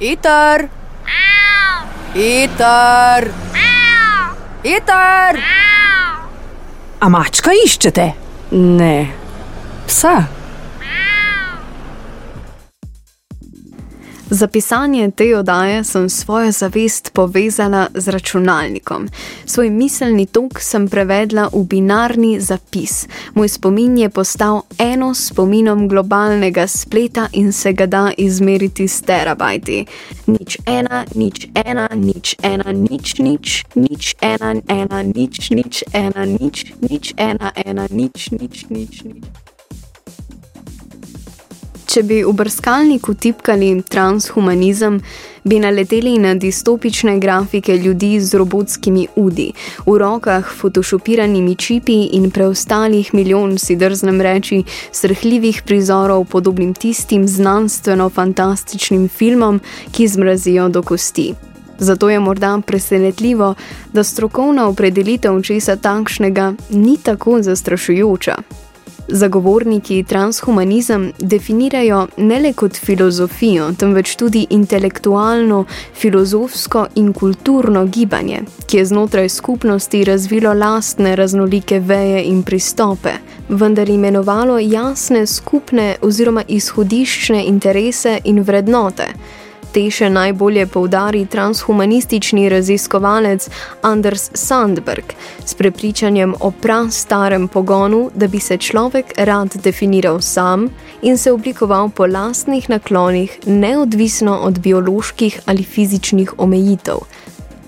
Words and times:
Iter! 0.00 0.68
Iter! 2.14 3.32
Iter! 4.62 5.38
A 7.02 7.08
mačka 7.10 7.50
iščete? 7.50 8.04
Ne, 8.54 9.10
psa. 9.90 10.37
Za 14.30 14.46
pisanje 14.46 15.10
te 15.10 15.36
oddaje 15.36 15.84
sem 15.84 16.08
svojo 16.08 16.52
zavest 16.52 17.12
povezala 17.12 17.86
z 17.94 18.08
računalnikom. 18.08 19.08
Svoj 19.44 19.70
miselni 19.70 20.26
tok 20.26 20.60
sem 20.60 20.88
prevedla 20.88 21.48
v 21.52 21.64
binarni 21.64 22.40
zapis. 22.40 23.08
Moj 23.34 23.48
spomin 23.48 23.98
je 23.98 24.08
postal 24.08 24.62
eno 24.78 25.14
spominom 25.14 25.88
globalnega 25.88 26.66
spleta 26.66 27.28
in 27.32 27.52
se 27.52 27.72
ga 27.72 27.86
da 27.86 28.12
izmeriti 28.16 28.88
s 28.88 29.02
terabajti. 29.02 29.84
Nič 30.26 30.58
ena, 30.66 31.04
nič 31.14 31.48
ena, 31.54 31.88
nič 31.94 32.36
ena, 32.42 32.72
nič 32.72 33.18
nič, 33.18 33.64
nič 33.74 34.14
ena, 34.20 34.54
ena, 34.68 35.02
nič 35.02 35.50
nič 35.50 35.84
ena, 35.92 36.24
nič, 36.24 36.64
nič 36.80 37.14
ena, 37.16 37.52
ena, 37.56 37.86
nič 37.90 38.30
nič 38.30 38.66
nič. 38.68 39.04
nič. 39.04 39.47
Če 41.88 42.02
bi 42.04 42.18
v 42.20 42.32
brskalniku 42.36 43.14
tipkali 43.16 43.70
transhumanizem, 43.88 44.98
bi 45.48 45.56
naleteli 45.56 46.18
na 46.20 46.34
distopične 46.36 47.14
grafike 47.16 47.78
ljudi 47.80 48.10
z 48.20 48.36
robotskimi 48.36 49.06
udi, 49.16 49.46
v 49.86 49.94
rokah 49.96 50.50
photoshopiranimi 50.58 51.56
čipi 51.56 51.96
in 52.20 52.28
preostalih 52.30 53.14
milijon 53.16 53.56
si 53.56 53.78
drznem 53.80 54.20
reči 54.20 54.60
srhljivih 54.92 55.62
prizorov 55.64 56.28
podobnim 56.28 56.76
tistim 56.76 57.24
znanstveno-fantastičnim 57.24 59.08
filmom, 59.08 59.60
ki 59.88 60.12
zmrazijo 60.12 60.68
do 60.68 60.82
kosti. 60.82 61.32
Zato 61.78 62.10
je 62.10 62.20
morda 62.20 62.58
presenetljivo, 62.66 63.54
da 63.92 64.04
strokovna 64.04 64.68
opredelitev 64.68 65.40
česa 65.42 65.76
takšnega 65.76 66.52
ni 66.70 66.98
tako 67.02 67.42
zastrašujoča. 67.42 68.67
Zagovorniki 69.08 70.02
transhumanizem 70.04 71.12
definirajo 71.18 72.06
ne 72.16 72.40
le 72.40 72.52
kot 72.52 72.76
filozofijo, 72.76 73.70
temveč 73.78 74.16
tudi 74.16 74.46
intelektualno, 74.50 75.64
filozofsko 75.94 76.86
in 76.94 77.12
kulturno 77.12 77.86
gibanje, 77.86 78.42
ki 78.66 78.76
je 78.76 78.84
znotraj 78.84 79.28
skupnosti 79.28 80.04
razvilo 80.04 80.52
lastne 80.54 81.16
raznolike 81.16 81.80
veje 81.80 82.24
in 82.24 82.42
pristope, 82.42 83.12
vendar 83.48 83.88
imenovalo 83.88 84.58
jasne 84.58 85.26
skupne 85.26 85.94
oziroma 86.02 86.44
izhodiščne 86.48 87.44
interese 87.46 88.18
in 88.24 88.42
vrednote. 88.42 89.08
Te 89.68 89.82
še 89.92 90.08
najbolje 90.08 90.64
poudari 90.72 91.26
transhumanistični 91.28 92.46
raziskovalec 92.48 93.48
Anders 93.84 94.30
Sandberg 94.32 95.12
s 95.44 95.54
prepričanjem 95.54 96.34
o 96.40 96.50
prastarem 96.50 97.48
pogonu, 97.48 98.08
da 98.14 98.26
bi 98.26 98.40
se 98.40 98.56
človek 98.56 99.12
rad 99.18 99.56
definiral 99.62 100.20
sam 100.20 100.70
in 101.02 101.18
se 101.18 101.32
oblikoval 101.32 101.90
po 101.90 102.06
lastnih 102.06 102.70
naklonih, 102.70 103.38
neodvisno 103.46 104.38
od 104.48 104.58
bioloških 104.58 105.40
ali 105.46 105.62
fizičnih 105.62 106.38
omejitev. 106.38 107.04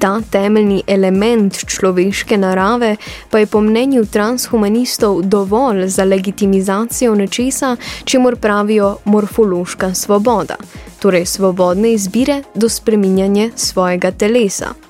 Ta 0.01 0.21
temeljni 0.31 0.83
element 0.87 1.59
človeške 1.67 2.39
narave 2.39 2.97
pa 3.31 3.39
je 3.39 3.47
po 3.47 3.61
mnenju 3.61 4.05
transhumanistov 4.05 5.23
dovolj 5.23 5.87
za 5.89 6.05
legitimizacijo 6.05 7.15
nečesa, 7.15 7.77
čemur 8.05 8.37
pravijo 8.37 8.97
morfološka 9.05 9.95
svoboda, 9.95 10.57
torej 11.03 11.27
svobodne 11.27 11.93
izbire 11.93 12.43
do 12.55 12.69
spreminjanja 12.69 13.51
svojega 13.57 14.11
telesa. 14.11 14.90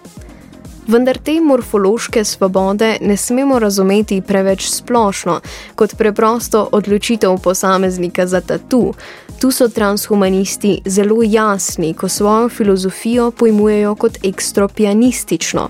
Vendar 0.91 1.19
te 1.23 1.41
morfološke 1.41 2.25
svobode 2.25 2.97
ne 3.01 3.17
smemo 3.17 3.59
razumeti 3.59 4.23
preveč 4.27 4.65
splošno, 4.71 5.37
kot 5.75 5.95
preprosto 5.95 6.69
odločitev 6.73 7.37
posameznika 7.39 8.27
za 8.27 8.41
tatu. 8.41 8.95
Tu 9.41 9.51
so 9.51 9.69
transhumanisti 9.69 10.81
zelo 10.85 11.23
jasni, 11.23 11.95
ko 11.95 12.09
svojo 12.09 12.49
filozofijo 12.49 13.31
pojmujejo 13.31 13.95
kot 13.95 14.19
ekstropianistično. 14.25 15.69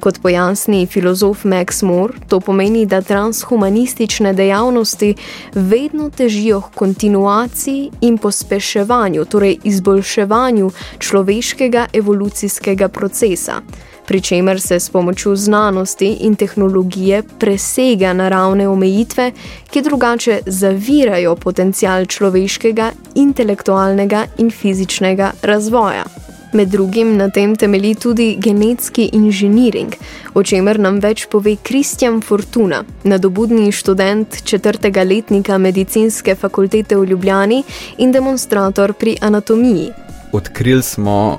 Kot 0.00 0.18
pojasni 0.22 0.86
filozof 0.86 1.44
Max 1.44 1.82
Moore, 1.82 2.14
to 2.28 2.40
pomeni, 2.40 2.86
da 2.86 3.00
transhumanistične 3.02 4.32
dejavnosti 4.32 5.14
vedno 5.54 6.10
težijo 6.10 6.60
k 6.60 6.74
kontinuaciji 6.74 7.90
in 8.00 8.18
pospeševanju, 8.18 9.24
torej 9.24 9.58
izboljševanju 9.64 10.70
človeškega 10.98 11.86
evolucijskega 11.92 12.88
procesa 12.88 13.62
pri 14.06 14.20
čemer 14.20 14.60
se 14.60 14.80
s 14.80 14.90
pomočjo 14.90 15.36
znanosti 15.36 16.16
in 16.20 16.34
tehnologije 16.34 17.22
presega 17.38 18.12
naravne 18.12 18.68
omejitve, 18.68 19.32
ki 19.70 19.82
drugače 19.82 20.40
zavirajo 20.46 21.36
potencial 21.36 22.06
človeškega, 22.06 22.90
intelektualnega 23.14 24.26
in 24.38 24.50
fizičnega 24.50 25.32
razvoja. 25.42 26.04
Med 26.52 26.68
drugim 26.68 27.16
na 27.16 27.30
tem 27.30 27.56
temelji 27.56 27.94
tudi 27.94 28.36
genetski 28.40 29.10
inženiring, 29.12 29.92
o 30.34 30.42
čemer 30.42 30.78
nam 30.78 31.00
več 31.02 31.26
pove 31.28 31.56
Kristjan 31.62 32.20
Fortuna, 32.22 32.84
nadobudni 33.04 33.72
študent 33.72 34.38
četrtega 34.44 35.02
letnika 35.02 35.58
medicinske 35.58 36.34
fakultete 36.34 36.96
v 36.96 37.04
Ljubljani 37.10 37.62
in 37.98 38.12
demonstrator 38.12 38.94
pri 38.94 39.16
anatomiji. 39.20 39.90
Odkrili 40.32 40.82
smo 40.82 41.38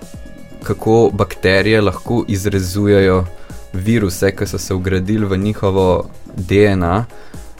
kako 0.68 1.10
bakterije 1.14 1.82
lahko 1.82 2.26
izrezujejo 2.28 3.26
viruse, 3.74 4.32
ki 4.36 4.48
so 4.48 4.58
se 4.58 4.74
ugradili 4.74 5.26
v 5.26 5.38
njihovo 5.38 6.10
DNA, 6.36 7.06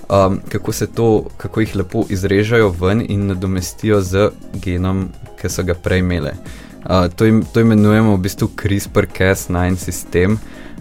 um, 0.10 0.40
kako, 0.50 0.72
to, 0.96 1.26
kako 1.38 1.60
jih 1.60 1.76
lepo 1.76 2.04
izrežajo 2.10 2.70
ven 2.80 3.06
in 3.10 3.28
nadomestijo 3.28 4.02
z 4.02 4.30
genom, 4.54 5.08
ki 5.42 5.50
so 5.50 5.64
ga 5.64 5.74
prej 5.74 6.00
imeli. 6.00 6.32
Uh, 6.84 7.08
to, 7.16 7.26
im, 7.26 7.44
to 7.54 7.60
imenujemo 7.60 8.16
v 8.16 8.20
bistvu 8.20 8.50
CRISPR-Cas9 8.56 9.76
sistem. 9.76 10.40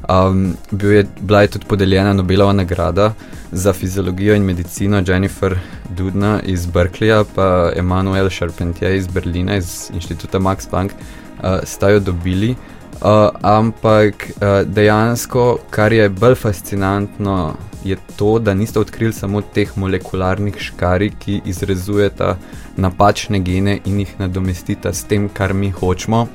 Um, 0.08 0.56
bil 0.70 0.93
je, 0.93 1.04
bila 1.20 1.43
je 1.43 1.48
tudi 1.48 1.66
podeljena 1.66 2.12
Nobelova 2.12 2.53
nagrada 2.53 3.12
za 3.53 3.72
fiziologijo 3.72 4.34
in 4.34 4.43
medicino 4.43 5.03
Jennifer 5.06 5.58
Dudna 5.97 6.41
iz 6.43 6.66
Berkeleyja, 6.66 7.25
pa 7.34 7.70
Emmanuel 7.76 8.31
Charpentier 8.31 8.94
iz 8.94 9.06
Berlina, 9.06 9.56
iz 9.56 9.91
inštituta 9.94 10.38
Max 10.38 10.69
Planck 10.70 10.93
uh, 10.93 11.25
sta 11.64 11.91
jo 11.91 12.00
dobili. 12.00 12.56
Uh, 12.97 13.28
ampak 13.42 14.14
uh, 14.30 14.62
dejansko, 14.64 15.58
kar 15.70 15.92
je 15.92 16.08
bolj 16.08 16.34
fascinantno, 16.34 17.54
je 17.84 17.97
to, 18.16 18.38
da 18.38 18.54
niste 18.54 18.80
odkrili 18.80 19.12
samo 19.12 19.42
teh 19.54 19.76
molekularnih 19.76 20.56
škari, 20.58 21.10
ki 21.19 21.41
izrezujeta 21.44 22.36
napačne 22.76 23.41
gene 23.41 23.78
in 23.84 24.00
jih 24.00 24.14
nadomestita 24.19 24.92
s 24.92 25.04
tem, 25.04 25.28
kar 25.28 25.52
mi 25.54 25.70
hočemo, 25.70 26.26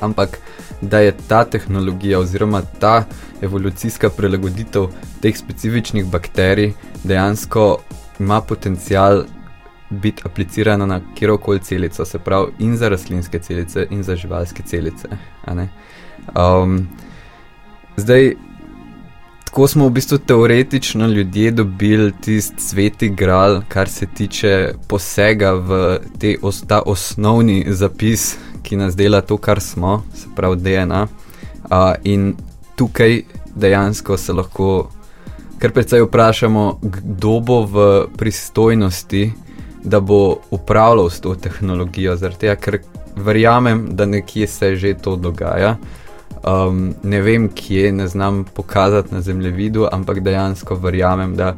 ampak 0.00 0.38
da 0.80 0.98
je 0.98 1.14
ta 1.28 1.44
tehnologija 1.44 2.18
oziroma 2.18 2.62
ta 2.80 3.04
evolucijska 3.42 4.10
prilagoditev 4.10 4.90
teh 5.22 5.36
specifičnih 5.36 6.06
bakterij 6.06 6.72
dejansko 7.04 7.78
ima 8.20 8.40
potencial 8.40 9.24
biti 9.90 10.22
aplicirana 10.24 10.86
na 10.86 11.00
kjerkoli 11.14 11.60
celico, 11.60 12.04
se 12.04 12.18
pravi 12.18 12.52
in 12.58 12.76
za 12.76 12.88
rastlinske 12.88 13.38
celice, 13.38 13.86
in 13.90 14.02
za 14.02 14.16
živalske 14.16 14.62
celice. 14.62 15.08
Um, 16.34 16.88
zdaj, 17.96 18.34
tako 19.44 19.68
smo 19.68 19.86
v 19.86 19.90
bistvu 19.90 20.18
teoretično 20.18 21.06
ljudje 21.06 21.50
dobili 21.50 22.12
tisti 22.20 22.62
sveti 22.62 23.08
gral, 23.08 23.62
kar 23.68 23.88
se 23.88 24.06
tiče 24.06 24.74
posega 24.88 25.52
v 25.52 25.98
te, 26.18 26.36
os, 26.42 26.62
ta 26.66 26.82
osnovni 26.86 27.64
zapis, 27.68 28.36
ki 28.62 28.76
nas 28.76 28.96
dela 28.96 29.20
to, 29.20 29.38
kar 29.38 29.60
smo, 29.60 30.02
se 30.14 30.26
pravi 30.36 30.56
DNA. 30.56 31.06
Uh, 31.64 31.94
in 32.04 32.34
tukaj 32.76 33.22
dejansko 33.54 34.16
se 34.16 34.32
lahko. 34.32 34.90
Ker 35.58 35.72
predvsej 35.72 36.02
vprašamo, 36.04 36.78
kdo 36.82 37.40
bo 37.40 37.62
v 37.64 38.06
pristojnosti 38.16 39.32
da 39.86 40.00
bo 40.00 40.36
upravljal 40.50 41.10
s 41.10 41.20
to 41.20 41.34
tehnologijo, 41.34 42.16
tega, 42.16 42.56
ker 42.56 42.78
verjamem, 43.16 43.86
da 43.90 44.06
nekje 44.06 44.46
se 44.46 44.76
že 44.76 44.94
to 44.94 45.16
dogaja. 45.16 45.76
Um, 46.46 46.94
ne 47.02 47.20
vem, 47.22 47.48
kje, 47.48 47.92
ne 47.92 48.08
znam 48.08 48.44
pokazati 48.44 49.14
na 49.14 49.20
zemljevidu, 49.20 49.88
ampak 49.92 50.20
dejansko 50.20 50.74
verjamem, 50.74 51.36
da 51.36 51.54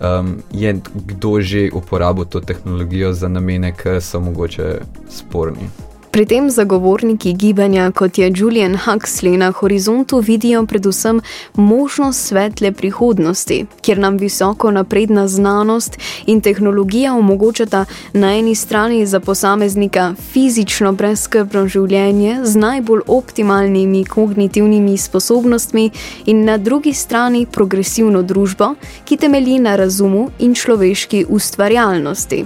um, 0.00 0.36
je 0.52 0.80
kdo 0.94 1.40
že 1.40 1.70
uporabil 1.72 2.24
to 2.24 2.40
tehnologijo 2.40 3.12
za 3.12 3.28
namene, 3.28 3.72
ki 3.72 4.00
so 4.00 4.20
mogoče 4.20 4.80
sporni. 5.10 5.68
Pri 6.12 6.26
tem 6.28 6.50
zagovorniki 6.50 7.32
gibanja, 7.32 7.90
kot 7.90 8.18
je 8.18 8.32
Julian 8.36 8.76
Huxley, 8.76 9.36
na 9.36 9.50
horizontu 9.50 10.18
vidijo 10.18 10.66
predvsem 10.66 11.20
možnost 11.54 12.26
svetle 12.26 12.72
prihodnosti, 12.72 13.66
kjer 13.80 13.98
nam 13.98 14.16
visoko 14.16 14.70
napredna 14.70 15.28
znanost 15.28 15.98
in 16.26 16.40
tehnologija 16.40 17.14
omogočata 17.14 17.84
na 18.12 18.34
eni 18.36 18.54
strani 18.54 19.06
za 19.06 19.20
posameznika 19.20 20.14
fizično 20.32 20.92
brezkrbno 20.92 21.66
življenje 21.66 22.40
z 22.44 22.56
najbolj 22.56 23.00
optimalnimi 23.06 24.04
kognitivnimi 24.04 24.98
sposobnostmi 24.98 25.90
in 26.26 26.44
na 26.44 26.58
drugi 26.58 26.92
strani 26.92 27.46
progresivno 27.46 28.22
družbo, 28.22 28.74
ki 29.04 29.16
temelji 29.16 29.58
na 29.58 29.76
razumu 29.76 30.30
in 30.38 30.54
človeški 30.54 31.26
ustvarjalnosti. 31.28 32.44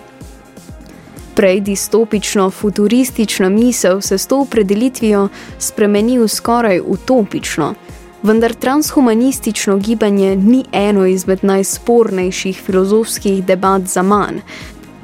Prej 1.36 1.60
distopično, 1.60 2.50
futuristična 2.50 3.48
misel 3.48 4.00
se 4.00 4.18
s 4.18 4.26
to 4.26 4.40
opredelitvijo 4.40 5.28
spremeni 5.58 6.18
v 6.18 6.28
skoraj 6.28 6.80
utopično, 6.80 7.74
vendar 8.22 8.54
transhumanistično 8.54 9.76
gibanje 9.76 10.36
ni 10.36 10.64
eno 10.72 11.06
izmed 11.06 11.38
najspornejših 11.42 12.62
filozofskih 12.66 13.44
debat 13.44 13.82
za 13.82 14.02
manj, 14.02 14.40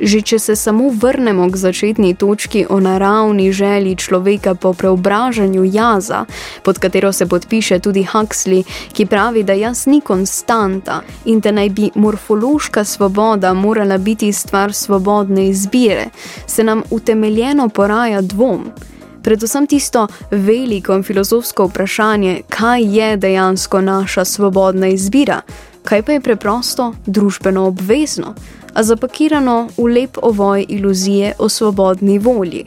Že 0.00 0.20
če 0.22 0.38
se 0.38 0.56
samo 0.56 0.88
vrnemo 0.88 1.50
k 1.50 1.56
začetni 1.56 2.14
točki 2.14 2.66
o 2.68 2.80
naravni 2.80 3.52
želji 3.52 3.96
človeka 3.96 4.54
po 4.54 4.72
preobražanju 4.72 5.64
jaza, 5.64 6.24
pod 6.62 6.78
katero 6.78 7.12
se 7.12 7.26
podpiše 7.26 7.78
tudi 7.78 8.06
Huxley, 8.12 8.64
ki 8.92 9.06
pravi, 9.06 9.42
da 9.42 9.52
jaz 9.52 9.86
ni 9.86 10.00
konstanta 10.00 11.02
in 11.24 11.40
da 11.40 11.52
naj 11.52 11.68
bi 11.68 11.90
morfološka 11.94 12.84
svoboda 12.84 13.52
morala 13.54 13.98
biti 13.98 14.32
stvar 14.32 14.72
svobodne 14.72 15.48
izbire, 15.48 16.06
se 16.46 16.64
nam 16.64 16.82
utemeljeno 16.90 17.68
poraja 17.68 18.20
dvom. 18.20 18.72
Predvsem 19.22 19.66
tisto 19.66 20.08
veliko 20.30 21.02
filozofsko 21.02 21.66
vprašanje, 21.66 22.40
kaj 22.48 22.98
je 22.98 23.16
dejansko 23.16 23.80
naša 23.80 24.24
svobodna 24.24 24.88
izbira, 24.88 25.40
kaj 25.84 26.02
pa 26.02 26.12
je 26.12 26.20
preprosto 26.20 26.92
družbeno 27.06 27.66
obvezno 27.66 28.34
a 28.74 28.82
zapakirano 28.82 29.68
v 29.76 29.88
lep 29.88 30.18
ovoj 30.22 30.66
iluzije 30.68 31.34
o 31.38 31.48
svobodni 31.48 32.18
volji. 32.18 32.66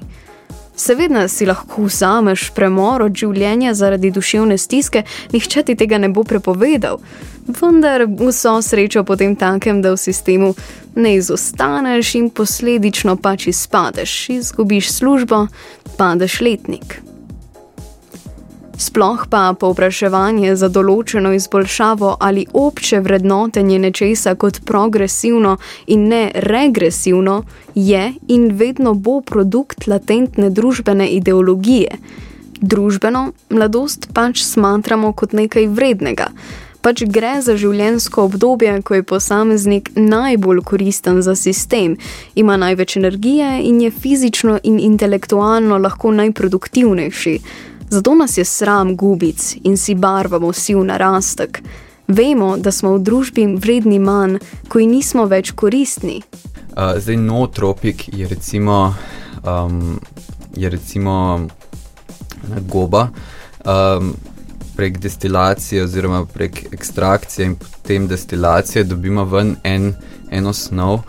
Seveda 0.75 1.27
si 1.27 1.45
lahko 1.45 1.85
vzameš 1.87 2.49
premor 2.55 3.05
od 3.05 3.15
življenja 3.15 3.73
zaradi 3.73 4.11
duševne 4.11 4.57
stiske, 4.59 5.05
nihče 5.31 5.63
ti 5.63 5.75
tega 5.79 5.97
ne 5.97 6.09
bo 6.11 6.25
prepovedal, 6.27 6.99
vendar 7.47 8.03
vso 8.19 8.57
srečo 8.61 9.05
potem 9.07 9.37
takem, 9.39 9.81
da 9.81 9.95
v 9.95 10.01
sistemu 10.03 10.53
ne 10.95 11.15
izostaneš 11.15 12.15
in 12.19 12.29
posledično 12.29 13.15
pač 13.15 13.47
izpadeš, 13.53 14.19
izgubiš 14.35 14.91
službo, 14.99 15.45
padeš 15.97 16.41
letnik. 16.41 16.99
Sploh 18.77 19.21
pa 19.31 19.53
povpraševanje 19.59 20.55
za 20.59 20.67
določeno 20.67 21.31
izboljšavo 21.33 22.17
ali 22.19 22.43
obče 22.53 22.99
vrednotenje 23.05 23.79
nečesa 23.79 24.35
kot 24.35 24.59
progresivno 24.67 25.55
in 25.87 26.07
ne 26.11 26.31
regresivno 26.35 27.43
je 27.75 28.03
in 28.27 28.49
vedno 28.59 28.93
bo 28.93 29.21
produkt 29.21 29.87
latentne 29.87 30.49
družbene 30.49 31.07
ideologije. 31.15 31.99
Družbeno 32.61 33.31
mladost 33.49 34.09
pač 34.13 34.43
smatramo 34.43 35.13
kot 35.13 35.33
nekaj 35.33 35.67
vrednega, 35.67 36.27
pač 36.81 37.03
gre 37.07 37.37
za 37.41 37.55
življenjsko 37.59 38.25
obdobje, 38.27 38.73
ko 38.83 38.99
je 38.99 39.05
posameznik 39.07 39.89
najbolj 39.95 40.59
koristen 40.67 41.21
za 41.23 41.35
sistem, 41.35 41.95
ima 42.35 42.57
največ 42.57 42.97
energije 42.99 43.61
in 43.69 43.79
je 43.81 43.91
fizično 43.91 44.59
in 44.63 44.79
intelektualno 44.79 45.79
lahko 45.79 46.11
najproduktivnejši. 46.11 47.37
Zato 47.95 48.15
nas 48.15 48.37
je 48.37 48.45
sram 48.45 48.95
gubic 48.95 49.55
in 49.63 49.77
si 49.77 49.93
barvamo 49.95 50.53
siv 50.53 50.83
narastek. 50.83 51.61
Vemo, 52.07 52.57
da 52.57 52.71
smo 52.71 52.91
v 52.97 52.99
družbi 52.99 53.45
vredni 53.55 53.99
manj, 54.03 54.35
ko 54.67 54.81
jim 54.81 54.91
nismo 54.91 55.23
več 55.31 55.53
koristni. 55.55 56.17
Uh, 56.75 56.97
zdaj, 56.99 57.15
nootropik 57.15 58.03
je 58.11 58.27
recimo, 58.27 58.95
um, 59.47 59.95
je 60.59 60.69
recimo 60.69 61.47
goba. 62.67 63.07
Um, 63.63 64.11
prek 64.75 64.99
destilacije, 64.99 65.87
oziroma 65.87 66.25
prek 66.25 66.65
ekstrakcije 66.75 67.47
in 67.47 67.55
potem 67.55 68.11
destilacije, 68.11 68.83
dobimo 68.83 69.23
ven 69.23 69.55
en, 69.63 69.93
eno 70.31 70.53
snov, 70.53 70.99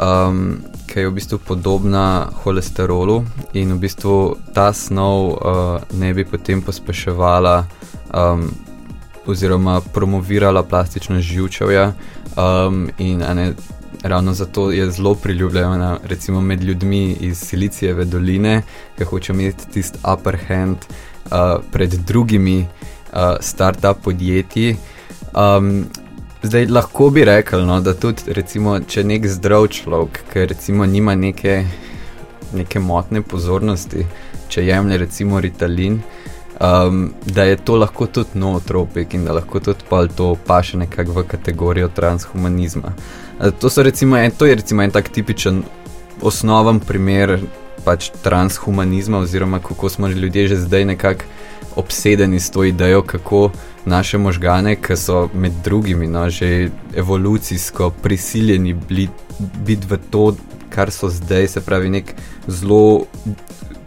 um, 0.00 0.58
ki 0.86 1.00
je 1.00 1.08
v 1.08 1.12
bistvu 1.14 1.38
podobna 1.38 2.28
holesterolu 2.42 3.24
in 3.52 3.72
v 3.72 3.78
bistvu 3.78 4.36
ta 4.54 4.72
snov 4.72 5.20
uh, 5.30 5.38
ne 5.94 6.14
bi 6.14 6.24
potem 6.24 6.62
pospeševala 6.62 7.66
um, 8.14 8.48
oziroma 9.26 9.80
promovirala 9.80 10.62
plastično 10.62 11.20
živčevje 11.20 11.92
um, 12.36 12.88
in 12.98 13.18
ne, 13.18 13.52
ravno 14.02 14.34
zato 14.34 14.70
je 14.70 14.90
zelo 14.90 15.14
priljubljena 15.14 15.98
recimo 16.04 16.40
med 16.40 16.62
ljudmi 16.62 17.16
iz 17.20 17.38
Silicijeve 17.38 18.04
doline, 18.04 18.62
ki 18.98 19.04
hoče 19.04 19.32
imeti 19.32 19.70
tisti 19.70 19.98
upper 20.12 20.38
hand 20.48 20.76
uh, 20.76 21.62
pred 21.72 21.90
drugimi 21.90 22.60
uh, 22.60 23.18
start-up 23.40 24.02
podjetji. 24.02 24.76
Um, 25.34 25.84
Zdaj, 26.42 26.66
lahko 26.66 27.10
bi 27.10 27.24
rekel, 27.24 27.66
no, 27.66 27.80
da 27.80 27.92
tudi, 27.94 28.32
recimo, 28.32 28.78
če 28.80 29.02
nek 29.04 29.26
zdrav 29.28 29.66
človek, 29.76 30.22
ki 30.32 30.72
nima 30.72 31.14
neke, 31.14 31.66
neke 32.56 32.80
motne 32.80 33.20
pozornosti, 33.22 34.06
če 34.48 34.64
jemlje 34.64 34.98
recimo 35.02 35.40
Ritalin, 35.40 35.98
um, 36.60 37.12
da 37.26 37.44
je 37.44 37.56
to 37.56 37.76
lahko 37.76 38.06
tudi 38.06 38.40
nootropik 38.40 39.14
in 39.14 39.24
da 39.24 39.36
lahko 39.36 39.60
tudi 39.60 39.84
pa 39.88 40.06
to 40.06 40.36
paše 40.46 40.80
nekako 40.80 41.20
v 41.20 41.26
kategorijo 41.28 41.88
transhumanizma. 41.88 42.94
To, 43.60 43.68
recimo, 43.76 44.16
en, 44.16 44.30
to 44.30 44.46
je 44.46 44.54
recimo 44.54 44.82
en 44.82 44.90
tak 44.90 45.12
tipičen 45.12 45.62
osnoven 46.22 46.80
primer 46.80 47.36
pač 47.84 48.10
transhumanizma, 48.24 49.18
oziroma 49.18 49.60
kako 49.60 49.88
smo 49.88 50.08
ljudje 50.08 50.48
že 50.48 50.56
zdaj 50.56 50.84
nekako 50.84 51.24
obsedeni 51.76 52.40
s 52.40 52.50
to 52.50 52.64
idejo, 52.64 53.02
kako 53.02 53.50
naše 53.84 54.18
možgane, 54.18 54.76
ki 54.76 54.96
so 54.96 55.28
med 55.34 55.52
drugimi 55.64 56.06
no, 56.06 56.30
že 56.30 56.70
evolucijsko 56.96 57.90
prisiljeni 57.90 58.74
biti 59.64 59.86
v 59.88 59.98
to, 60.10 60.36
kar 60.70 60.90
so 60.90 61.08
zdaj, 61.08 61.48
se 61.48 61.60
pravi, 61.60 61.90
nek 61.90 62.14
zelo 62.46 63.04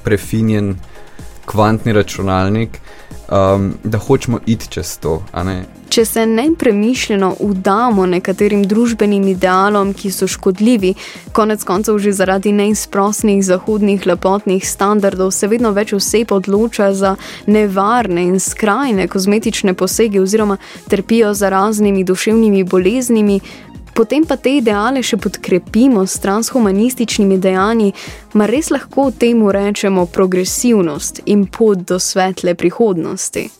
prefinjen 0.03 0.75
kvantni 1.45 1.93
računalnik, 1.93 2.79
um, 3.29 3.73
da 3.83 3.97
hočemo 3.97 4.39
iti 4.45 4.67
čez 4.67 4.97
to. 4.99 5.23
Če 5.93 6.05
se 6.05 6.23
nepremišljeno 6.25 7.35
vdamo 7.39 8.07
nekaterim 8.09 8.63
družbenim 8.65 9.27
idealom, 9.29 9.91
ki 9.93 10.09
so 10.09 10.25
škodljivi, 10.25 10.95
konec 11.37 11.61
koncev 11.69 11.99
že 12.01 12.15
zaradi 12.17 12.49
neizprostnih 12.49 13.43
zahodnih 13.45 14.07
lepotnih 14.09 14.65
standardov, 14.65 15.29
se 15.37 15.51
vedno 15.51 15.69
več 15.77 15.93
oseb 15.93 16.33
odloča 16.33 16.89
za 16.97 17.13
nevarne 17.45 18.25
in 18.25 18.41
skrajne 18.41 19.05
kozmetične 19.07 19.77
posege 19.77 20.21
oziroma 20.21 20.57
trpijo 20.89 21.35
za 21.37 21.53
raznimi 21.53 22.03
duševnimi 22.03 22.63
boleznimi, 22.63 23.39
potem 23.93 24.25
pa 24.25 24.41
te 24.41 24.57
ideale 24.57 25.05
še 25.05 25.21
podkrepimo 25.21 26.07
s 26.09 26.17
transhumanističnimi 26.25 27.37
dejanji, 27.37 27.93
mar 28.33 28.49
res 28.49 28.73
lahko 28.73 29.11
temu 29.13 29.53
rečemo 29.53 30.09
progresivnost 30.09 31.27
in 31.29 31.45
pot 31.45 31.85
do 31.85 32.01
svetle 32.01 32.57
prihodnosti 32.57 33.51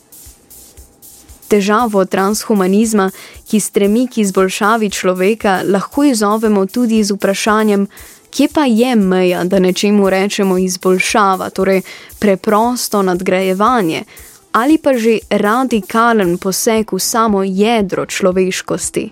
težavo 1.47 2.05
transhumanizma, 2.05 3.12
ki 3.47 3.59
stremi 3.59 4.07
k 4.07 4.17
izboljšavi 4.17 4.89
človeka, 4.89 5.62
lahko 5.65 6.03
izovemo 6.03 6.65
tudi 6.65 7.03
z 7.03 7.13
vprašanjem, 7.13 7.88
kje 8.33 8.47
pa 8.53 8.65
je 8.65 8.95
meja, 8.95 9.43
da 9.43 9.59
nečemu 9.59 10.09
rečemo 10.09 10.57
izboljšava, 10.57 11.50
torej 11.50 11.81
preprosto 12.19 13.01
nadgrajevanje, 13.01 14.03
ali 14.51 14.77
pa 14.77 14.97
že 14.97 15.19
radikalen 15.29 16.38
poseg 16.38 16.93
v 16.93 17.00
samo 17.00 17.43
jedro 17.43 18.05
človeškosti. 18.05 19.09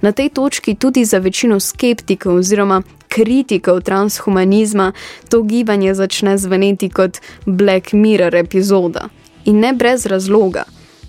Na 0.00 0.12
tej 0.12 0.28
točki 0.28 0.74
tudi 0.74 1.04
za 1.04 1.18
večino 1.18 1.60
skeptikov 1.60 2.36
oziroma 2.36 2.82
kritikov 3.08 3.80
transhumanizma 3.80 4.92
to 5.28 5.42
gibanje 5.42 5.94
začne 5.94 6.38
zveneti 6.38 6.88
kot 6.88 7.18
Black 7.46 7.92
Mirror 7.92 8.34
epizoda. 8.34 9.08
In 9.44 9.60
ne 9.60 9.72
brez 9.72 10.06
razloga. 10.06 10.64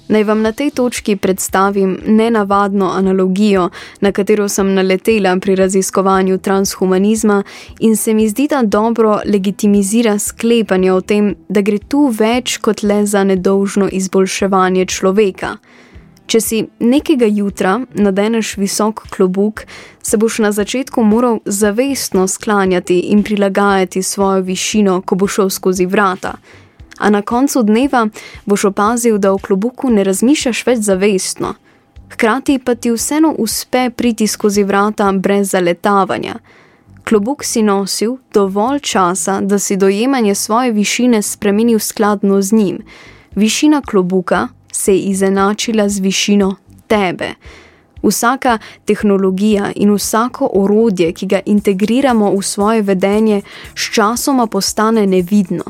Naj 0.08 0.24
vam 0.24 0.42
na 0.42 0.52
tej 0.52 0.70
točki 0.72 1.16
predstavim 1.16 1.98
nenavadno 2.06 2.92
analogijo, 2.96 3.70
na 4.02 4.12
katero 4.12 4.48
sem 4.50 4.74
naletela 4.74 5.36
pri 5.40 5.56
raziskovanju 5.56 6.38
transhumanizma 6.38 7.44
in 7.80 7.96
se 7.96 8.14
mi 8.14 8.30
zdi, 8.30 8.48
da 8.48 8.62
dobro 8.64 9.20
legitimizira 9.26 10.20
sklepanje 10.20 10.94
o 10.94 11.02
tem, 11.02 11.36
da 11.50 11.62
gre 11.62 11.78
tu 11.78 12.08
več 12.20 12.58
kot 12.58 12.84
le 12.84 13.06
za 13.06 13.24
nedolžno 13.24 13.90
izboljševanje 13.92 14.86
človeka. 14.86 15.58
Če 16.28 16.42
si 16.42 16.62
nekega 16.80 17.26
jutra 17.26 17.78
nadeneš 17.94 18.58
visok 18.58 19.04
klobuk, 19.10 19.64
se 20.04 20.18
boš 20.18 20.40
na 20.40 20.52
začetku 20.52 21.04
moral 21.04 21.40
zavestno 21.46 22.28
sklanjati 22.28 23.00
in 23.00 23.24
prilagajati 23.24 24.04
svojo 24.04 24.42
višino, 24.42 25.02
ko 25.02 25.16
boš 25.16 25.36
šel 25.36 25.50
skozi 25.50 25.86
vrata. 25.86 26.34
A 26.98 27.10
na 27.10 27.22
koncu 27.22 27.64
dneva 27.64 28.08
boš 28.46 28.66
opazil, 28.66 29.18
da 29.18 29.32
v 29.32 29.42
klobuku 29.42 29.90
ne 29.90 30.04
razmišljaš 30.04 30.66
več 30.66 30.80
zavestno. 30.80 31.54
Hkrati 32.12 32.60
pa 32.60 32.76
ti 32.76 32.92
vseeno 32.92 33.36
uspe 33.38 33.90
priti 33.90 34.28
skozi 34.28 34.64
vrata 34.64 35.12
brez 35.12 35.52
zaletavanja. 35.52 36.36
Klobuk 37.04 37.44
si 37.44 37.62
nosil 37.64 38.18
dovolj 38.34 38.80
časa, 38.80 39.42
da 39.42 39.60
si 39.60 39.78
dojemanje 39.78 40.36
svoje 40.36 40.72
višine 40.72 41.22
spremenil 41.22 41.80
skladno 41.80 42.42
z 42.42 42.54
njim. 42.54 42.82
Višina 43.36 43.82
klobuka 43.82 44.48
se 44.72 44.94
je 44.94 45.00
izenačila 45.00 45.90
z 45.90 46.00
višino 46.00 46.56
tebe. 46.88 47.30
Vsaka 48.04 48.58
tehnologija 48.86 49.72
in 49.76 49.94
vsako 49.94 50.50
orodje, 50.54 51.12
ki 51.14 51.26
ga 51.26 51.40
integriramo 51.46 52.32
v 52.32 52.42
svoje 52.42 52.82
vedenje, 52.82 53.42
sčasoma 53.76 54.48
postane 54.48 55.08
nevidno. 55.08 55.64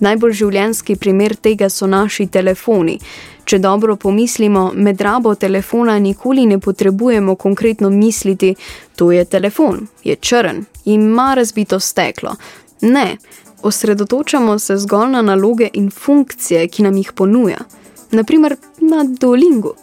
Najbolj 0.00 0.32
življenski 0.32 0.96
primer 0.96 1.36
tega 1.36 1.70
so 1.70 1.86
naši 1.86 2.26
telefoni. 2.26 2.98
Če 3.44 3.58
dobro 3.62 3.96
pomislimo, 3.96 4.72
med 4.74 5.00
rabo 5.00 5.34
telefona 5.34 5.98
nikoli 5.98 6.46
ne 6.46 6.58
potrebujemo 6.58 7.36
konkretno 7.36 7.90
misliti, 7.90 8.54
to 8.96 9.12
je 9.12 9.24
telefon, 9.24 9.86
je 10.04 10.16
črn, 10.16 10.64
ima 10.84 11.34
razbito 11.34 11.80
steklo. 11.80 12.34
Ne, 12.80 13.16
osredotočamo 13.62 14.58
se 14.58 14.76
zgolj 14.76 15.10
na 15.10 15.22
naloge 15.22 15.70
in 15.72 15.90
funkcije, 15.90 16.68
ki 16.68 16.82
nam 16.82 16.96
jih 16.96 17.12
ponuja 17.12 17.64
naprimer 18.10 18.56
na 18.80 19.04
Duolingu. 19.04 19.74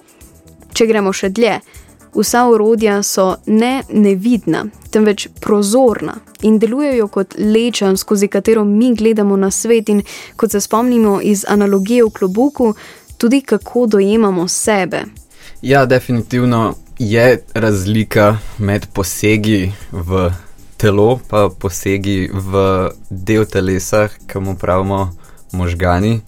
Če 0.73 0.87
gremo 0.89 1.13
še 1.13 1.29
dlje, 1.29 1.59
vsa 2.15 2.45
orodja 2.49 3.03
so 3.03 3.35
ne 3.45 3.83
nevidna, 3.89 4.65
temveč 4.89 5.27
prozorna 5.41 6.15
in 6.41 6.59
delujejo 6.59 7.07
kot 7.07 7.35
leča, 7.37 7.95
skozi 7.97 8.27
katero 8.27 8.65
mi 8.65 8.95
gledamo 8.95 9.37
na 9.37 9.51
svet 9.51 9.89
in 9.89 10.01
kot 10.35 10.51
se 10.51 10.61
spomnimo 10.61 11.19
iz 11.21 11.45
analogije 11.47 12.03
v 12.03 12.09
klobuku, 12.09 12.73
tudi 13.17 13.41
kako 13.41 13.85
dojemamo 13.87 14.47
sebe. 14.47 15.03
Ja, 15.61 15.85
definitivno 15.85 16.75
je 16.99 17.43
razlika 17.53 18.37
med 18.57 18.85
posegi 18.93 19.71
v 19.91 20.31
telo, 20.77 21.19
pa 21.29 21.49
posegi 21.59 22.29
v 22.33 22.89
del 23.09 23.45
telesa, 23.45 24.09
ki 24.27 24.39
mu 24.39 24.57
pravimo 24.57 25.11
možgani. 25.51 26.19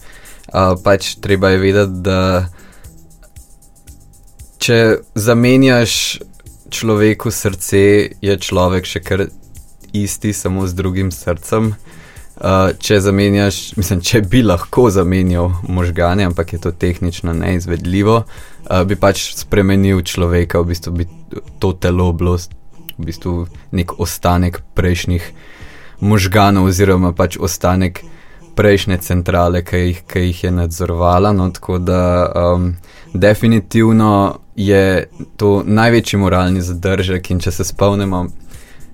Uh, 0.46 0.72
pač 0.84 1.16
treba 1.20 1.50
je 1.50 1.58
vedeti, 1.58 2.00
da 2.06 2.48
če 4.58 4.78
zamenjaš 5.14 6.18
človeku 6.70 7.30
srce, 7.30 7.82
je 8.20 8.38
človek 8.38 8.88
še 8.88 9.02
kar 9.04 9.26
isti, 9.94 10.32
samo 10.32 10.66
z 10.66 10.76
drugim 10.76 11.12
srcem. 11.14 11.74
Uh, 12.36 12.74
če 12.76 12.98
zamenjaš, 13.00 13.78
mislim, 13.80 14.02
če 14.04 14.20
bi 14.28 14.42
lahko 14.44 14.90
zamenjal 14.92 15.54
možgane, 15.72 16.26
ampak 16.28 16.52
je 16.52 16.60
to 16.60 16.72
tehnično 16.72 17.32
neizvedljivo, 17.32 18.16
uh, 18.26 18.82
bi 18.84 18.98
pač 19.00 19.30
spremenil 19.38 20.02
človeka, 20.04 20.60
v 20.60 20.74
bistvu 20.74 20.92
bi 20.98 21.06
to 21.62 21.72
telo 21.80 22.10
bilo 22.12 22.36
v 22.36 23.08
bistvu 23.08 23.46
nek 23.72 23.96
ostanek 24.00 24.60
prejšnjih 24.76 25.24
možganov, 26.04 26.68
oziroma 26.68 27.14
pač 27.16 27.38
ostanek 27.40 28.02
prejšnje 28.56 28.98
centrale, 29.04 29.60
ki 29.64 29.80
jih, 29.82 30.04
ki 30.08 30.24
jih 30.28 30.44
je 30.44 30.52
nadzorovala. 30.60 31.32
No, 31.36 31.50
tako 31.52 31.78
da 31.78 32.00
um, 32.28 32.74
definitivno 33.14 34.38
je 34.56 35.08
to 35.36 35.62
največji 35.66 36.18
moralni 36.18 36.60
zadržek. 36.60 37.30
In 37.30 37.40
če 37.40 37.50
se 37.50 37.64
spomnimo, 37.64 38.26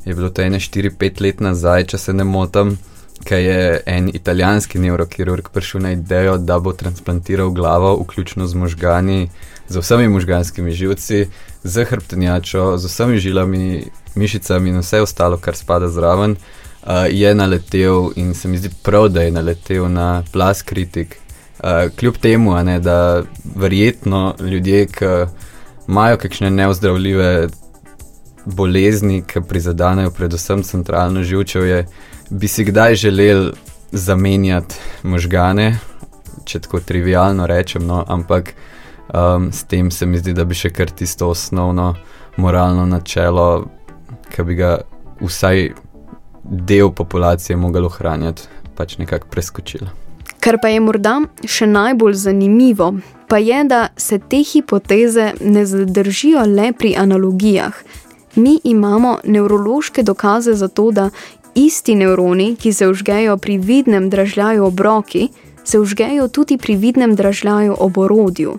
je 0.05 0.15
bilo 0.15 0.31
to 0.31 0.43
ene 0.43 0.59
4-5 0.59 1.23
let 1.23 1.41
nazaj, 1.41 1.87
če 1.93 1.99
se 1.99 2.13
ne 2.13 2.25
motim. 2.25 2.79
Ker 3.23 3.39
je 3.39 3.81
en 3.87 4.09
italijanski 4.11 4.81
neurokirurg 4.83 5.53
prišel 5.55 5.85
na 5.85 5.93
idejo, 5.95 6.39
da 6.39 6.59
bo 6.59 6.73
transplantiral 6.73 7.53
glavo, 7.55 7.95
vključno 8.01 8.47
z 8.47 8.59
možgani, 8.59 9.29
z 9.69 9.79
vsemi 9.79 10.09
možganskimi 10.09 10.73
živci, 10.73 11.29
z 11.63 11.85
hrbtenjačo, 11.85 12.79
z 12.79 12.91
vsemi 12.91 13.19
žilami, 13.19 13.85
mišicami 14.15 14.71
in 14.71 14.83
vse 14.83 15.05
ostalo, 15.07 15.39
kar 15.39 15.57
spada 15.57 15.89
zraven 15.89 16.35
uh, 16.35 17.07
je 17.11 17.35
naletel 17.35 18.11
in 18.17 18.35
se 18.35 18.49
mi 18.49 18.59
zdi 18.59 18.71
prav, 18.83 19.09
da 19.09 19.23
je 19.23 19.31
naletel 19.31 19.89
na 19.89 20.25
plas 20.33 20.63
kritik. 20.63 21.22
Uh, 21.63 21.91
kljub 21.97 22.17
temu, 22.19 22.57
ne, 22.65 22.81
da 22.81 23.23
verjetno 23.55 24.35
ljudje, 24.41 24.87
ki 24.87 25.05
imajo 25.89 26.17
kakšne 26.19 26.51
neozdravljive 26.51 27.49
bolezni, 28.45 29.23
ki 29.23 29.41
prizadanejo 29.49 30.11
predvsem 30.11 30.63
centralno 30.63 31.23
živčevje, 31.23 31.87
bi 32.31 32.49
si 32.49 32.65
kdaj 32.65 32.95
želeli 32.95 33.53
zamenjati 33.93 34.75
možgane, 35.03 35.79
če 36.45 36.61
tako 36.61 36.81
trivialno 36.81 37.47
rečem, 37.47 37.87
no, 37.87 38.05
ampak 38.09 38.55
um, 39.15 39.53
s 39.53 39.65
tem 39.65 39.91
se 39.91 40.07
mi 40.07 40.19
zdi, 40.19 40.33
da 40.33 40.45
bi 40.45 40.59
še 40.59 40.71
kar 40.71 40.91
tisto 40.91 41.29
osnovno 41.29 41.95
moralno 42.37 42.87
načelo, 42.87 43.67
ki 44.33 44.43
bi 44.49 44.59
ga 44.59 44.79
vsaj 45.21 45.69
del 46.43 46.91
populacije 46.91 47.57
mogel 47.57 47.87
ohranjati, 47.87 48.49
pač 48.77 48.99
nekako 48.99 49.29
preskočila. 49.31 50.02
Kar 50.43 50.57
pa 50.59 50.73
je 50.73 50.81
morda 50.83 51.21
še 51.47 51.69
najbolj 51.71 52.17
zanimivo, 52.19 52.89
pa 53.31 53.39
je, 53.39 53.61
da 53.71 53.83
se 53.97 54.17
te 54.19 54.41
hipoteze 54.43 55.29
ne 55.39 55.63
zadržijo 55.67 56.43
le 56.51 56.73
pri 56.75 56.97
analogijah. 56.99 57.77
Mi 58.35 58.57
imamo 58.65 59.19
nevrološke 59.25 60.03
dokaze 60.03 60.57
za 60.59 60.69
to, 60.69 60.91
da 60.91 61.11
isti 61.55 61.95
nevroni, 61.95 62.57
ki 62.57 62.73
se 62.73 62.89
užgejo 62.91 63.37
pri 63.37 63.59
vidnem 63.59 64.11
dražljaju 64.11 64.67
ob 64.67 64.81
roki, 64.81 65.29
se 65.65 65.79
užgejo 65.79 66.27
tudi 66.29 66.59
pri 66.59 66.77
vidnem 66.77 67.15
dražljaju 67.15 67.77
ob 67.79 67.99
orodju. 67.99 68.59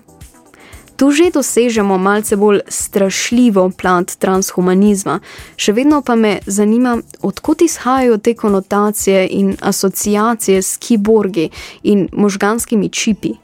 Tu 0.96 1.10
že 1.10 1.30
dosežemo 1.34 1.98
malce 1.98 2.36
bolj 2.36 2.60
strašljivo 2.68 3.70
plat 3.74 4.14
transhumanizma, 4.18 5.18
še 5.56 5.72
vedno 5.74 6.02
pa 6.06 6.14
me 6.14 6.38
zanima, 6.46 6.98
odkot 7.22 7.62
izhajajo 7.66 8.18
te 8.18 8.34
konotacije 8.34 9.26
in 9.30 9.56
asociacije 9.60 10.62
s 10.62 10.76
kiborgi 10.76 11.50
in 11.82 12.08
možganskimi 12.12 12.88
čipi. 12.88 13.34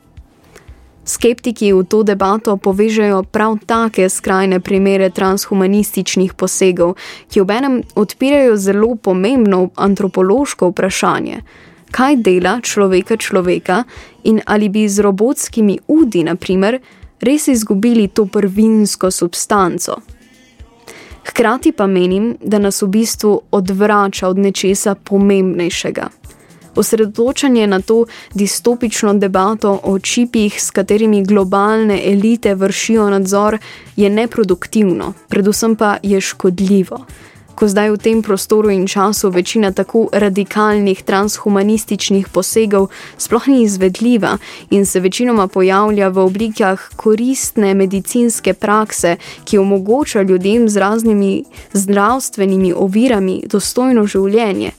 Skeptiki 1.05 1.73
v 1.73 1.83
to 1.91 2.03
debato 2.07 2.55
povežejo 2.57 3.25
prav 3.35 3.57
take 3.67 4.07
skrajne 4.09 4.61
primere 4.61 5.11
transhumanističnih 5.11 6.37
posegov, 6.39 6.95
ki 7.27 7.41
obenem 7.41 7.81
odpirajo 7.99 8.55
zelo 8.57 8.95
pomembno 8.95 9.71
antropološko 9.75 10.71
vprašanje. 10.71 11.43
Kaj 11.91 12.17
dela 12.23 12.61
človeka 12.63 13.17
človeka 13.17 13.83
in 14.23 14.39
ali 14.47 14.69
bi 14.69 14.87
z 14.89 15.03
robotskimi 15.03 15.81
udi, 15.89 16.23
na 16.23 16.37
primer, 16.39 16.79
res 17.21 17.49
izgubili 17.49 18.09
to 18.09 18.27
prvinsko 18.27 19.11
substanco. 19.11 19.97
Hkrati 21.25 21.73
pa 21.73 21.87
menim, 21.87 22.37
da 22.43 22.59
nas 22.59 22.83
v 22.83 22.87
bistvu 22.87 23.41
odvrača 23.51 24.29
od 24.29 24.39
nečesa 24.39 24.95
pomembnejšega. 24.95 26.09
Osredotočanje 26.77 27.67
na 27.67 27.81
to 27.81 28.05
distopično 28.35 29.15
debato 29.15 29.81
o 29.85 29.99
čipih, 29.99 30.63
s 30.63 30.71
katerimi 30.71 31.25
globalne 31.25 32.01
elite 32.13 32.55
vršijo 32.55 33.11
nadzor, 33.11 33.59
je 33.97 34.11
neproduktivno, 34.11 35.13
predvsem 35.29 35.77
pa 35.77 35.97
je 36.03 36.21
škodljivo 36.21 37.05
ko 37.61 37.69
zdaj 37.69 37.91
v 37.93 38.01
tem 38.01 38.19
prostoru 38.25 38.73
in 38.73 38.87
času 38.89 39.29
večina 39.29 39.69
tako 39.73 40.09
radikalnih 40.13 41.03
transhumanističnih 41.05 42.33
posegov 42.33 42.89
sploh 43.21 43.49
ni 43.53 43.63
izvedljiva 43.69 44.39
in 44.71 44.87
se 44.87 45.01
večinoma 45.01 45.45
pojavlja 45.47 46.09
v 46.09 46.25
oblikah 46.25 46.81
koristne 46.97 47.75
medicinske 47.75 48.55
prakse, 48.55 49.17
ki 49.45 49.59
omogoča 49.59 50.23
ljudem 50.23 50.69
z 50.69 50.77
raznimi 50.77 51.45
zdravstvenimi 51.73 52.73
ovirami 52.73 53.43
dostojno 53.45 54.07
življenje. 54.07 54.73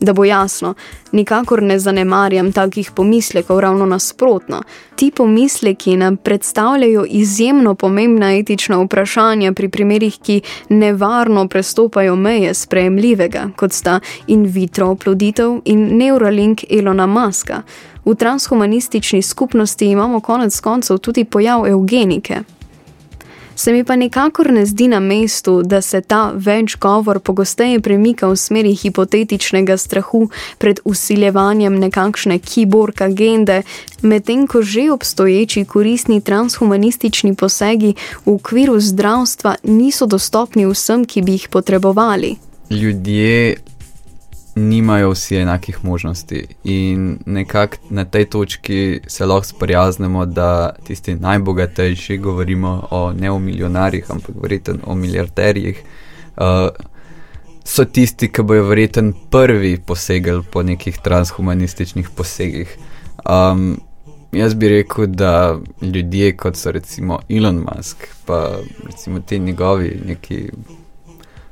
Da 0.00 0.12
bo 0.12 0.24
jasno, 0.24 0.74
nikakor 1.12 1.62
ne 1.62 1.78
zanemarjam 1.78 2.52
takih 2.52 2.90
pomislekov, 2.90 3.60
ravno 3.60 3.86
nasprotno. 3.86 4.62
Ti 4.96 5.10
pomisleki 5.16 5.96
nam 5.96 6.16
predstavljajo 6.16 7.04
izjemno 7.08 7.74
pomembna 7.74 8.32
etična 8.36 8.78
vprašanja 8.84 9.52
pri 9.52 9.68
primerih, 9.68 10.18
ki 10.22 10.40
nevarno 10.68 11.48
prestopajo 11.48 12.16
meje 12.16 12.54
sprejemljivega, 12.54 13.50
kot 13.56 13.72
sta 13.72 14.00
in 14.26 14.44
vitro 14.46 14.88
oploditev 14.88 15.60
in 15.64 15.96
Neuralink 15.96 16.64
Elona 16.70 17.06
Muska. 17.06 17.62
V 18.04 18.14
transhumanistični 18.14 19.22
skupnosti 19.22 19.86
imamo 19.86 20.20
konec 20.20 20.60
koncev 20.60 20.98
tudi 20.98 21.24
pojav 21.24 21.66
eugenike. 21.66 22.40
Se 23.60 23.72
mi 23.72 23.84
pa 23.84 23.96
nikakor 23.96 24.52
ne 24.52 24.66
zdi 24.66 24.88
na 24.88 25.00
mestu, 25.00 25.62
da 25.62 25.82
se 25.84 26.00
ta 26.00 26.32
več 26.32 26.78
govor 26.80 27.18
pogosteje 27.20 27.80
premika 27.84 28.30
v 28.30 28.36
smeri 28.40 28.70
hipotetičnega 28.72 29.76
strahu 29.76 30.30
pred 30.56 30.80
usiljevanjem 30.88 31.76
nekakšne 31.82 32.38
kiborg 32.40 33.02
agende, 33.04 33.58
medtem 34.00 34.46
ko 34.48 34.62
že 34.64 34.86
obstoječi 34.94 35.66
koristni 35.68 36.22
transhumanistični 36.24 37.34
posegi 37.36 37.92
v 38.24 38.32
okviru 38.32 38.80
zdravstva 38.80 39.58
niso 39.68 40.08
dostopni 40.08 40.64
vsem, 40.64 41.04
ki 41.04 41.20
bi 41.22 41.36
jih 41.36 41.48
potrebovali. 41.52 42.36
Ljudje 42.70 43.56
nimajo 44.68 45.10
vsi 45.10 45.36
enakih 45.36 45.84
možnosti. 45.84 46.46
In 46.64 47.18
nekako 47.26 47.76
na 47.90 48.04
tej 48.04 48.24
točki 48.24 49.00
se 49.06 49.26
lahko 49.26 49.46
sprijaznemo, 49.46 50.26
da 50.26 50.72
tisti 50.84 51.14
najbogatejši, 51.14 52.18
govorimo 52.18 52.88
o 52.90 53.12
ne 53.12 53.30
o 53.30 53.38
milijonarjih, 53.38 54.10
ampak 54.10 54.34
verjetno 54.42 54.78
o 54.86 54.94
milijarderjih, 54.94 55.82
uh, 56.36 56.68
so 57.64 57.84
tisti, 57.84 58.32
ki 58.32 58.42
bojo 58.42 58.64
verjetno 58.64 59.12
prvi 59.30 59.78
posegli 59.86 60.42
po 60.52 60.62
nekih 60.62 60.98
transhumanističnih 60.98 62.10
posegih. 62.16 62.76
Um, 63.24 63.80
jaz 64.32 64.54
bi 64.54 64.68
rekel, 64.68 65.06
da 65.06 65.58
ljudje 65.82 66.36
kot 66.36 66.56
so 66.56 66.70
recimo 66.70 67.20
Elon 67.28 67.64
Musk, 67.66 67.96
pa 68.26 68.58
recimo 68.86 69.20
ti 69.20 69.38
njegovi 69.38 70.00
neki 70.06 70.50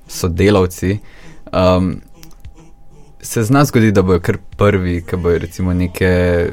sodelavci. 0.08 0.98
Um, 1.52 2.00
se 3.20 3.42
zna 3.42 3.64
zgoditi, 3.64 3.92
da 3.92 4.02
bojo 4.02 4.20
kar 4.20 4.38
prvi, 4.56 5.02
ki 5.02 5.16
bojo 5.16 5.38
recimo 5.38 5.74
neke 5.74 6.46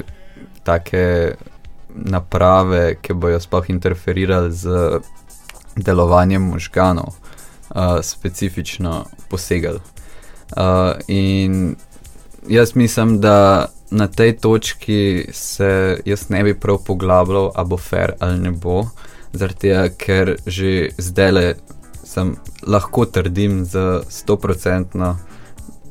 take 0.62 1.34
naprave, 1.88 2.96
ki 3.02 3.14
bojo 3.14 3.40
sploh 3.40 3.70
interferirali 3.70 4.52
z 4.52 4.68
delovanjem 5.76 6.42
možganov, 6.42 7.14
uh, 7.70 8.00
specifično 8.02 9.04
posegali. 9.28 9.80
Uh, 10.56 10.62
in 11.08 11.76
jaz 12.48 12.74
mislim, 12.74 13.20
da 13.20 13.66
na 13.90 14.06
tej 14.08 14.36
točki 14.36 15.26
se 15.32 16.00
jaz 16.04 16.28
ne 16.28 16.42
bi 16.44 16.54
prav 16.54 16.78
poglabljal, 16.86 17.50
ali 17.54 17.68
bo 17.68 17.76
fair 17.76 18.12
ali 18.20 18.38
ne 18.38 18.50
bo, 18.50 18.88
tega, 19.58 19.88
ker 19.88 20.36
že 20.46 20.90
zdaj 20.98 21.32
le. 21.32 21.54
Lahko 22.66 23.04
trdim 23.04 23.64
z 23.64 24.00
100% 24.08 25.14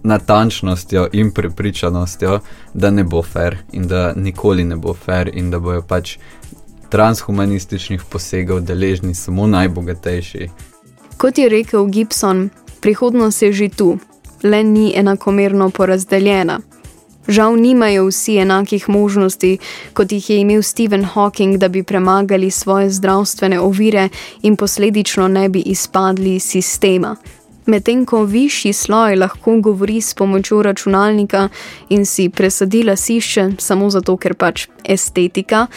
natančnostjo 0.06 1.08
in 1.14 1.32
prepričanostjo, 1.32 2.40
da 2.74 2.90
ne 2.90 3.04
bo 3.04 3.24
fair 3.24 3.58
in 3.72 3.88
da 3.88 4.14
nikoli 4.16 4.64
ne 4.64 4.76
bo 4.76 4.94
fair 4.94 5.30
in 5.34 5.52
da 5.52 5.60
bojo 5.60 5.82
pač 5.82 6.18
transhumanističnih 6.90 8.04
posegov 8.10 8.62
deležni 8.62 9.16
samo 9.16 9.48
najbogatejši. 9.48 10.50
Kot 11.18 11.38
je 11.38 11.50
rekel 11.50 11.86
Gibson, 11.86 12.50
prihodnost 12.80 13.42
je 13.42 13.54
že 13.54 13.70
tu, 13.70 13.98
le 14.44 14.64
ni 14.64 14.94
enakomerno 14.96 15.70
porazdeljena. 15.70 16.60
Žal 17.28 17.56
nimajo 17.58 18.06
vsi 18.08 18.38
enakih 18.38 18.90
možnosti, 18.90 19.58
kot 19.94 20.12
jih 20.12 20.30
je 20.30 20.38
imel 20.40 20.62
Stephen 20.62 21.06
Hawking, 21.06 21.58
da 21.58 21.68
bi 21.68 21.84
premagali 21.84 22.52
svoje 22.52 22.90
zdravstvene 22.90 23.60
ovire 23.60 24.10
in 24.42 24.56
posledično 24.56 25.28
ne 25.28 25.50
bi 25.50 25.60
izpadli 25.60 26.36
iz 26.36 26.44
sistema, 26.44 27.16
medtem 27.66 28.06
ko 28.06 28.24
višji 28.24 28.74
sloj 28.74 29.16
lahko 29.16 29.60
govori 29.62 30.02
s 30.02 30.14
pomočjo 30.14 30.62
računalnika 30.64 31.50
in 31.90 32.06
si 32.06 32.30
presadi 32.30 32.84
lasišče 32.84 33.50
samo 33.60 33.90
zato, 33.90 34.18
ker 34.18 34.34
pač 34.34 34.68
estetika, 34.84 35.68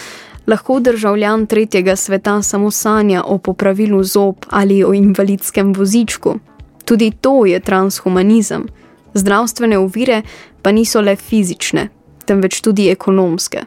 lahko 0.46 0.80
državljan 0.80 1.46
tretjega 1.46 1.96
sveta 1.96 2.42
samo 2.42 2.70
sanja 2.70 3.22
o 3.24 3.38
popravilu 3.38 4.04
zob 4.04 4.36
ali 4.50 4.84
o 4.84 4.94
invalidskem 4.94 5.72
vozičku. 5.72 6.38
Tudi 6.84 7.10
to 7.20 7.46
je 7.46 7.60
transhumanizem. 7.60 8.66
Zdravstvene 9.14 9.78
ovire 9.78 10.22
pa 10.62 10.72
niso 10.72 11.00
le 11.00 11.16
fizične, 11.16 11.88
temveč 12.24 12.60
tudi 12.60 12.88
ekonomske. 12.88 13.64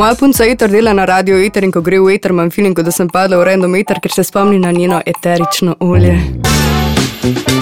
Moja 0.00 0.14
punca 0.14 0.46
eter 0.48 0.70
dela 0.70 0.94
na 0.94 1.04
radio 1.04 1.36
eter 1.36 1.64
in 1.66 1.72
ko 1.72 1.82
gre 1.84 1.98
v 2.00 2.14
eter, 2.14 2.32
imam 2.32 2.48
feeling, 2.48 2.72
kot 2.72 2.88
da 2.88 2.92
sem 2.96 3.10
padla 3.12 3.36
v 3.36 3.44
random 3.50 3.76
eter, 3.82 4.00
ker 4.00 4.14
se 4.16 4.24
spomni 4.24 4.56
na 4.56 4.72
njeno 4.72 5.02
eterično 5.04 5.76
olje. 5.80 6.16
you 7.22 7.59